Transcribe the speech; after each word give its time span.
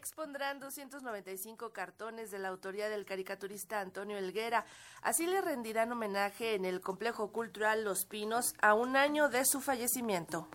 expondrán 0.00 0.60
295 0.60 1.74
cartones 1.74 2.30
de 2.30 2.38
la 2.38 2.48
autoría 2.48 2.88
del 2.88 3.04
caricaturista 3.04 3.80
Antonio 3.80 4.16
Elguera. 4.16 4.64
Así 5.02 5.26
le 5.26 5.42
rendirán 5.42 5.92
homenaje 5.92 6.54
en 6.54 6.64
el 6.64 6.80
Complejo 6.80 7.32
Cultural 7.32 7.84
Los 7.84 8.06
Pinos 8.06 8.54
a 8.62 8.72
un 8.72 8.96
año 8.96 9.28
de 9.28 9.44
su 9.44 9.60
fallecimiento. 9.60 10.48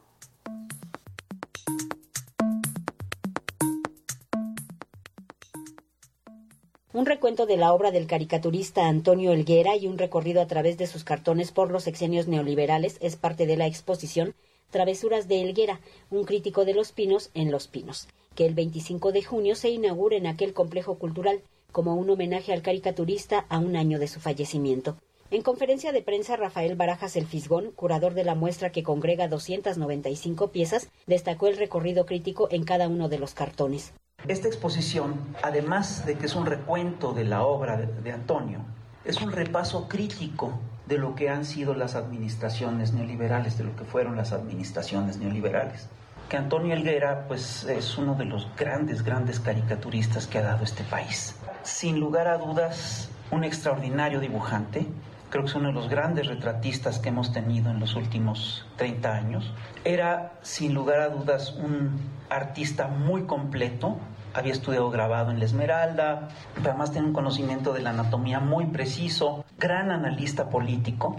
un 6.94 7.05
recuento 7.05 7.46
de 7.46 7.58
la 7.58 7.73
obra 7.73 7.91
del 7.91 8.08
caricaturista 8.08 8.88
Antonio 8.88 9.34
Elguera 9.34 9.76
y 9.76 9.86
un 9.86 9.98
recorrido 9.98 10.41
a 10.41 10.48
través 10.48 10.77
de 10.77 10.88
sus 10.88 11.04
cartones 11.04 11.52
por 11.52 11.70
los 11.70 11.88
exenios 11.88 12.30
neoliberales 12.30 12.98
es 13.02 13.18
parte 13.18 13.46
de 13.46 13.58
la 13.58 13.68
exposición 13.68 14.34
Travesuras 14.72 15.27
de 15.27 15.41
Elguera, 15.41 15.82
un 16.09 16.23
crítico 16.23 16.64
de 16.64 16.73
los 16.73 16.94
pinos 16.94 17.32
en 17.34 17.52
Los 17.52 17.68
Pinos, 17.68 18.08
que 18.35 18.45
el 18.45 18.53
25 18.53 19.12
de 19.12 19.23
junio 19.23 19.55
se 19.55 19.70
inaugura 19.70 20.17
en 20.17 20.27
aquel 20.27 20.53
complejo 20.53 20.99
cultural 20.99 21.41
como 21.71 21.95
un 21.95 22.09
homenaje 22.09 22.53
al 22.53 22.61
caricaturista 22.61 23.45
a 23.49 23.59
un 23.59 23.75
año 23.75 23.99
de 23.99 24.08
su 24.08 24.20
fallecimiento. 24.20 24.98
En 25.31 25.41
conferencia 25.41 25.91
de 25.91 26.03
prensa, 26.03 26.38
Rafael 26.38 26.75
Barajas 26.75 27.16
El 27.16 27.25
Fisgón, 27.25 27.71
curador 27.71 28.13
de 28.13 28.23
la 28.23 28.35
muestra 28.35 28.70
que 28.70 28.84
congrega 28.84 29.27
295 29.27 30.52
piezas, 30.52 30.88
destacó 31.08 31.48
el 31.48 31.58
recorrido 31.58 32.05
crítico 32.05 32.48
en 32.52 32.63
cada 32.63 32.88
uno 32.88 33.09
de 33.09 33.17
los 33.17 33.34
cartones. 33.34 33.91
Esta 34.27 34.47
exposición, 34.47 35.16
además 35.41 36.05
de 36.05 36.16
que 36.16 36.27
es 36.27 36.36
un 36.36 36.45
recuento 36.45 37.13
de 37.13 37.25
la 37.25 37.44
obra 37.44 37.77
de, 37.77 38.11
Antonio, 38.11 38.59
es 39.03 39.22
un 39.22 39.31
repaso 39.31 39.88
crítico 39.88 40.59
de 40.86 40.97
lo 40.97 41.16
que 41.16 41.30
han 41.30 41.44
sido 41.44 41.73
las 41.73 41.95
administraciones 41.95 42.94
neoliberales, 42.94 43.58
de 43.58 43.66
lo 43.66 43.75
que 43.75 43.83
fueron 43.83 44.16
las 44.16 44.31
administraciones 44.31 45.17
neoliberales. 45.17 45.89
Que 46.30 46.38
Antonio 46.38 46.73
Elguera, 46.73 47.26
pues, 47.28 47.66
es 47.66 47.98
uno 47.98 48.16
de 48.16 48.26
los 48.26 48.48
grandes, 48.58 49.04
grandes 49.04 49.40
caricaturistas 49.40 50.26
que 50.26 50.40
ha 50.40 50.42
dado 50.42 50.64
este 50.64 50.84
país. 50.84 51.36
Sin 51.62 52.00
lugar 52.00 52.28
a 52.28 52.38
dudas, 52.38 53.09
un 53.30 53.44
extraordinario 53.44 54.20
dibujante, 54.20 54.88
creo 55.30 55.44
que 55.44 55.50
es 55.50 55.56
uno 55.56 55.67
de 55.67 55.73
los 55.73 55.90
grandes 55.90 56.28
retratistas 56.28 56.98
que 56.98 57.09
hemos 57.09 57.32
tenido 57.32 57.70
en 57.70 57.80
los 57.80 57.95
últimos 57.95 58.66
30 58.78 59.14
años. 59.14 59.54
Era, 59.84 60.34
sin 60.42 60.73
lugar 60.73 61.00
a 61.00 61.09
dudas, 61.09 61.54
un 61.54 62.00
artista 62.30 62.88
muy 62.88 63.23
completo, 63.23 63.98
había 64.34 64.54
estudiado 64.54 64.89
grabado 64.89 65.32
en 65.32 65.39
la 65.39 65.45
Esmeralda, 65.45 66.30
además 66.60 66.92
tiene 66.92 67.08
un 67.08 67.14
conocimiento 67.14 67.72
de 67.72 67.82
la 67.82 67.92
anatomía 67.92 68.39
muy 68.39 68.66
preciso, 68.66 69.45
gran 69.58 69.92
analista 69.92 70.50
político. 70.50 71.17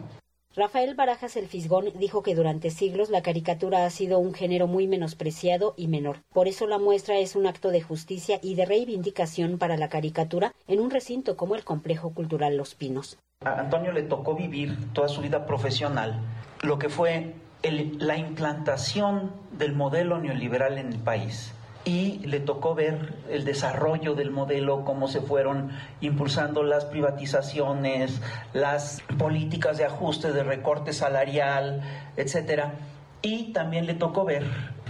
Rafael 0.57 0.95
Barajas 0.95 1.37
el 1.37 1.49
Fisgón 1.49 1.93
dijo 1.99 2.23
que 2.23 2.35
durante 2.35 2.71
siglos 2.71 3.11
la 3.11 3.21
caricatura 3.21 3.85
ha 3.85 3.91
sido 3.91 4.19
un 4.19 4.33
género 4.33 4.67
muy 4.67 4.87
menospreciado 4.87 5.75
y 5.77 5.87
menor. 5.87 6.23
Por 6.33 6.49
eso 6.49 6.67
la 6.67 6.79
muestra 6.79 7.19
es 7.19 7.37
un 7.37 7.47
acto 7.47 7.69
de 7.69 7.83
justicia 7.83 8.39
y 8.43 8.55
de 8.55 8.65
reivindicación 8.65 9.59
para 9.59 9.77
la 9.77 9.91
caricatura 9.91 10.55
en 10.67 10.81
un 10.81 10.91
recinto 10.91 11.37
como 11.37 11.57
el 11.57 11.65
Complejo 11.65 12.15
Cultural 12.15 12.57
Los 12.57 12.75
Pinos. 12.75 13.19
A 13.45 13.61
Antonio 13.61 13.93
le 13.93 14.05
tocó 14.05 14.35
vivir 14.35 14.75
toda 14.95 15.09
su 15.09 15.21
vida 15.21 15.45
profesional 15.45 16.23
lo 16.63 16.79
que 16.79 16.89
fue 16.89 17.35
la 17.63 18.17
implantación 18.17 19.33
del 19.53 19.75
modelo 19.75 20.19
neoliberal 20.19 20.79
en 20.79 20.91
el 20.91 20.99
país 20.99 21.53
y 21.87 22.19
le 22.27 22.41
tocó 22.41 22.75
ver 22.75 23.15
el 23.31 23.45
desarrollo 23.45 24.15
del 24.15 24.33
modelo, 24.33 24.85
cómo 24.85 25.07
se 25.07 25.21
fueron 25.21 25.71
impulsando 26.01 26.65
las 26.65 26.85
privatizaciones, 26.85 28.21
las 28.53 29.01
políticas 29.17 29.79
de 29.79 29.85
ajuste, 29.85 30.33
de 30.33 30.43
recorte 30.43 30.93
salarial, 30.93 31.83
etcétera. 32.17 32.75
Y 33.23 33.53
también 33.53 33.87
le 33.87 33.95
tocó 33.95 34.25
ver 34.25 34.43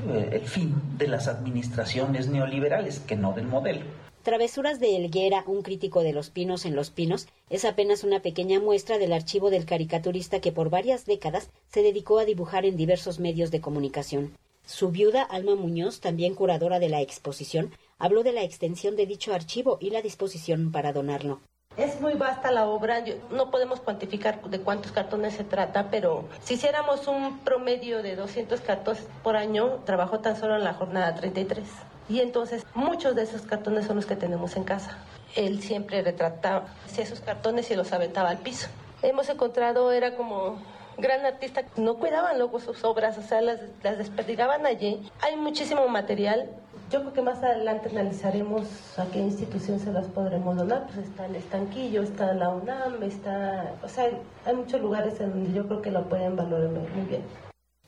eh, 0.09 0.31
el 0.33 0.49
fin 0.49 0.75
de 0.97 1.07
las 1.07 1.29
administraciones 1.29 2.29
neoliberales, 2.29 2.99
que 3.01 3.15
no 3.15 3.33
del 3.35 3.47
modelo. 3.47 3.85
Travesuras 4.23 4.81
de 4.81 4.97
Elguera, 4.97 5.45
un 5.47 5.61
crítico 5.61 6.03
de 6.03 6.15
los 6.15 6.31
pinos 6.31 6.65
en 6.65 6.75
los 6.75 6.91
pinos, 6.91 7.29
es 7.51 7.67
apenas 7.67 8.05
una 8.05 8.23
pequeña 8.23 8.59
muestra 8.59 8.97
del 8.97 9.13
archivo 9.13 9.51
del 9.51 9.67
caricaturista 9.67 10.41
que 10.41 10.51
por 10.51 10.71
varias 10.71 11.05
décadas 11.05 11.51
se 11.69 11.83
dedicó 11.83 12.19
a 12.19 12.25
dibujar 12.25 12.65
en 12.65 12.77
diversos 12.77 13.21
medios 13.21 13.51
de 13.51 13.61
comunicación. 13.61 14.33
Su 14.67 14.91
viuda, 14.91 15.23
Alma 15.23 15.55
Muñoz, 15.55 16.01
también 16.01 16.35
curadora 16.35 16.81
de 16.81 16.89
la 16.89 17.01
exposición, 17.01 17.73
habló 18.01 18.25
de 18.25 18.33
la 18.33 18.43
extensión 18.43 18.97
de 18.97 19.07
dicho 19.07 19.33
archivo 19.33 19.79
y 19.81 19.91
la 19.91 20.03
disposición 20.03 20.73
para 20.73 20.93
donarlo. 20.93 21.41
Es 21.77 22.01
muy 22.01 22.15
vasta 22.15 22.51
la 22.51 22.67
obra, 22.67 23.05
no 23.31 23.53
podemos 23.53 23.79
cuantificar 23.79 24.43
de 24.43 24.61
cuántos 24.61 24.91
cartones 24.91 25.35
se 25.35 25.45
trata, 25.45 25.89
pero 25.89 26.25
si 26.43 26.55
hiciéramos 26.55 27.07
un 27.07 27.39
promedio 27.41 28.03
de 28.03 28.17
200 28.17 28.61
cartones 28.61 29.07
por 29.23 29.37
año, 29.37 29.83
trabajó 29.85 30.19
tan 30.19 30.37
solo 30.37 30.57
en 30.57 30.65
la 30.65 30.75
jornada 30.75 31.15
33. 31.15 31.65
Y 32.09 32.19
entonces 32.19 32.67
muchos 32.75 33.15
de 33.15 33.23
esos 33.23 33.43
cartones 33.43 33.87
son 33.87 33.97
los 33.97 34.07
que 34.07 34.17
tenemos 34.17 34.57
en 34.57 34.65
casa. 34.65 34.99
Él 35.37 35.63
siempre 35.63 36.03
retrataba 36.03 36.75
esos 36.97 37.21
cartones 37.21 37.71
y 37.71 37.77
los 37.77 37.93
aventaba 37.93 38.31
al 38.31 38.39
piso. 38.39 38.67
Hemos 39.03 39.29
encontrado, 39.29 39.93
era 39.93 40.17
como 40.17 40.59
gran 40.99 41.25
artista, 41.25 41.65
no 41.77 41.97
cuidaban 41.97 42.39
luego 42.39 42.61
sus 42.61 42.85
obras, 42.85 43.19
o 43.19 43.23
sea, 43.23 43.41
las, 43.41 43.61
las 43.83 43.99
desperdigaban 43.99 44.67
allí. 44.67 45.01
Hay 45.21 45.37
muchísimo 45.37 45.89
material. 45.89 46.51
Yo 46.91 47.01
creo 47.01 47.13
que 47.13 47.23
más 47.23 47.43
adelante 47.43 47.89
analizaremos 47.89 48.99
a 48.99 49.07
qué 49.07 49.19
institución 49.19 49.81
se 49.81 49.93
las 49.93 50.07
podremos 50.07 50.57
donar. 50.57 50.87
Pues 50.87 51.07
está 51.07 51.27
el 51.27 51.37
estanquillo, 51.37 52.03
está 52.03 52.33
la 52.33 52.51
UNAM, 52.51 53.03
está... 53.03 53.75
O 53.83 53.89
sea, 53.89 54.09
hay 54.45 54.55
muchos 54.55 54.81
lugares 54.81 55.21
en 55.21 55.31
donde 55.31 55.53
yo 55.53 55.67
creo 55.67 55.83
que 55.83 55.91
lo 55.91 56.09
pueden 56.09 56.37
valorar 56.37 56.71
muy 56.71 57.07
bien. 57.09 57.23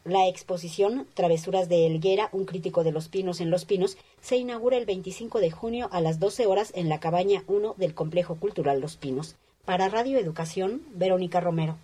La 0.04 0.26
exposición 0.26 1.06
Travesuras 1.14 1.68
de 1.68 1.86
Elguera, 1.86 2.30
un 2.32 2.46
crítico 2.46 2.82
de 2.82 2.92
los 2.92 3.08
pinos 3.08 3.40
en 3.40 3.50
los 3.50 3.66
pinos, 3.66 3.98
se 4.20 4.36
inaugura 4.36 4.78
el 4.78 4.86
25 4.86 5.38
de 5.38 5.50
junio 5.50 5.88
a 5.92 6.00
las 6.00 6.18
12 6.18 6.46
horas 6.46 6.72
en 6.74 6.88
la 6.88 6.98
cabaña 6.98 7.44
1 7.46 7.74
del 7.76 7.94
Complejo 7.94 8.36
Cultural 8.36 8.80
Los 8.80 8.96
Pinos. 8.96 9.36
Para 9.64 9.88
Radio 9.90 10.18
Educación, 10.18 10.82
Verónica 10.94 11.40
Romero. 11.40 11.76